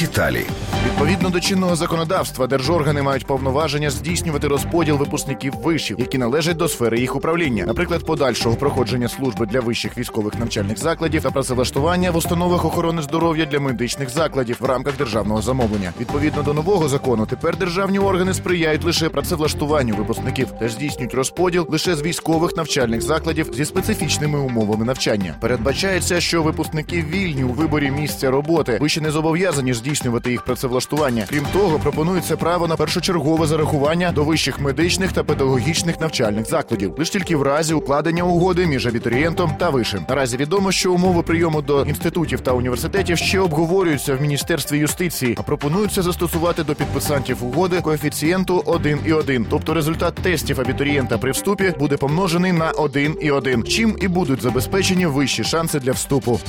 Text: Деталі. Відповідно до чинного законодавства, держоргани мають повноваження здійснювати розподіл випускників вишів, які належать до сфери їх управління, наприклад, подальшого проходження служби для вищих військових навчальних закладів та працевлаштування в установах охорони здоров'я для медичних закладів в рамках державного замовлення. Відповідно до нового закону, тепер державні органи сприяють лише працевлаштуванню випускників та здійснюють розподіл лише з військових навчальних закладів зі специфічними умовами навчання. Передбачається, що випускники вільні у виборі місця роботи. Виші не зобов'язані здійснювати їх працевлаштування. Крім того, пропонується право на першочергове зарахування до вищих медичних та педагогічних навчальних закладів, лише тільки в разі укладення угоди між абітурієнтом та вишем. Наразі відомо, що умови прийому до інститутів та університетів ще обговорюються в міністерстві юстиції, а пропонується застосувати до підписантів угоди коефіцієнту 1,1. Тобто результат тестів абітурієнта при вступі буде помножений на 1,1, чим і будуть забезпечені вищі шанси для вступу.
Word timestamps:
Деталі. 0.00 0.46
Відповідно 0.86 1.30
до 1.30 1.40
чинного 1.40 1.76
законодавства, 1.76 2.46
держоргани 2.46 3.02
мають 3.02 3.26
повноваження 3.26 3.90
здійснювати 3.90 4.48
розподіл 4.48 4.96
випускників 4.96 5.52
вишів, 5.52 6.00
які 6.00 6.18
належать 6.18 6.56
до 6.56 6.68
сфери 6.68 7.00
їх 7.00 7.16
управління, 7.16 7.64
наприклад, 7.66 8.06
подальшого 8.06 8.56
проходження 8.56 9.08
служби 9.08 9.46
для 9.46 9.60
вищих 9.60 9.98
військових 9.98 10.34
навчальних 10.34 10.78
закладів 10.78 11.22
та 11.22 11.30
працевлаштування 11.30 12.10
в 12.10 12.16
установах 12.16 12.64
охорони 12.64 13.02
здоров'я 13.02 13.44
для 13.44 13.60
медичних 13.60 14.10
закладів 14.10 14.56
в 14.60 14.64
рамках 14.64 14.96
державного 14.96 15.42
замовлення. 15.42 15.92
Відповідно 16.00 16.42
до 16.42 16.54
нового 16.54 16.88
закону, 16.88 17.26
тепер 17.26 17.56
державні 17.56 17.98
органи 17.98 18.34
сприяють 18.34 18.84
лише 18.84 19.08
працевлаштуванню 19.08 19.96
випускників 19.96 20.48
та 20.60 20.68
здійснюють 20.68 21.14
розподіл 21.14 21.66
лише 21.70 21.96
з 21.96 22.02
військових 22.02 22.56
навчальних 22.56 23.02
закладів 23.02 23.50
зі 23.54 23.64
специфічними 23.64 24.38
умовами 24.38 24.84
навчання. 24.84 25.34
Передбачається, 25.40 26.20
що 26.20 26.42
випускники 26.42 27.04
вільні 27.10 27.44
у 27.44 27.52
виборі 27.52 27.90
місця 27.90 28.30
роботи. 28.30 28.78
Виші 28.80 29.00
не 29.00 29.10
зобов'язані 29.10 29.74
здійснювати 29.86 30.30
їх 30.30 30.42
працевлаштування. 30.42 31.26
Крім 31.30 31.44
того, 31.52 31.78
пропонується 31.78 32.36
право 32.36 32.66
на 32.66 32.76
першочергове 32.76 33.46
зарахування 33.46 34.12
до 34.12 34.24
вищих 34.24 34.60
медичних 34.60 35.12
та 35.12 35.24
педагогічних 35.24 36.00
навчальних 36.00 36.46
закладів, 36.46 36.94
лише 36.98 37.12
тільки 37.12 37.36
в 37.36 37.42
разі 37.42 37.74
укладення 37.74 38.22
угоди 38.22 38.66
між 38.66 38.86
абітурієнтом 38.86 39.52
та 39.58 39.70
вишем. 39.70 40.06
Наразі 40.08 40.36
відомо, 40.36 40.72
що 40.72 40.92
умови 40.92 41.22
прийому 41.22 41.62
до 41.62 41.82
інститутів 41.82 42.40
та 42.40 42.52
університетів 42.52 43.18
ще 43.18 43.40
обговорюються 43.40 44.14
в 44.14 44.22
міністерстві 44.22 44.78
юстиції, 44.78 45.34
а 45.38 45.42
пропонується 45.42 46.02
застосувати 46.02 46.64
до 46.64 46.74
підписантів 46.74 47.44
угоди 47.44 47.80
коефіцієнту 47.80 48.58
1,1. 48.58 49.46
Тобто 49.50 49.74
результат 49.74 50.14
тестів 50.14 50.60
абітурієнта 50.60 51.18
при 51.18 51.30
вступі 51.30 51.74
буде 51.78 51.96
помножений 51.96 52.52
на 52.52 52.72
1,1, 52.72 53.62
чим 53.62 53.96
і 54.00 54.08
будуть 54.08 54.42
забезпечені 54.42 55.06
вищі 55.06 55.44
шанси 55.44 55.80
для 55.80 55.92
вступу. 55.92 56.40